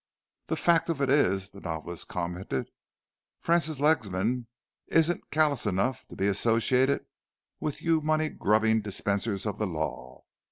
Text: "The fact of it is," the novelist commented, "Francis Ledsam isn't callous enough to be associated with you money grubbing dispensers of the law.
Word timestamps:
"The 0.47 0.55
fact 0.55 0.89
of 0.89 0.99
it 0.99 1.11
is," 1.11 1.51
the 1.51 1.59
novelist 1.61 2.07
commented, 2.07 2.67
"Francis 3.39 3.79
Ledsam 3.79 4.47
isn't 4.87 5.29
callous 5.29 5.67
enough 5.67 6.07
to 6.07 6.15
be 6.15 6.25
associated 6.25 7.05
with 7.59 7.83
you 7.83 8.01
money 8.01 8.29
grubbing 8.29 8.81
dispensers 8.81 9.45
of 9.45 9.59
the 9.59 9.67
law. 9.67 10.23